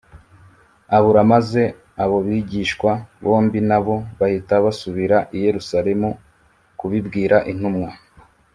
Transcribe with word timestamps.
abura 0.97 1.21
maze 1.33 1.63
abo 2.03 2.17
bigishwa 2.27 2.91
bombi 3.25 3.59
na 3.69 3.79
bo 3.85 3.95
bahita 4.19 4.53
basubira 4.65 5.17
i 5.35 5.37
yerusalemu 5.45 6.09
kubibwira 6.79 7.37
intumwa 7.53 7.91